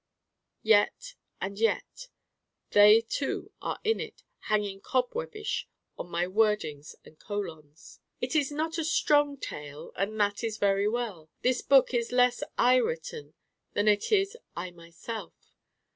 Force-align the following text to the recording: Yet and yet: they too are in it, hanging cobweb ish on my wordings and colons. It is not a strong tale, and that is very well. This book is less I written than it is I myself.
Yet 0.63 1.13
and 1.39 1.59
yet: 1.59 2.07
they 2.71 3.01
too 3.01 3.51
are 3.61 3.77
in 3.83 3.99
it, 3.99 4.23
hanging 4.49 4.81
cobweb 4.81 5.35
ish 5.35 5.67
on 5.95 6.09
my 6.09 6.25
wordings 6.25 6.95
and 7.05 7.19
colons. 7.19 7.99
It 8.19 8.35
is 8.35 8.51
not 8.51 8.79
a 8.79 8.83
strong 8.83 9.37
tale, 9.37 9.91
and 9.95 10.19
that 10.19 10.43
is 10.43 10.57
very 10.57 10.87
well. 10.89 11.29
This 11.43 11.61
book 11.61 11.93
is 11.93 12.11
less 12.11 12.41
I 12.57 12.77
written 12.77 13.35
than 13.73 13.87
it 13.87 14.11
is 14.11 14.35
I 14.55 14.71
myself. 14.71 15.35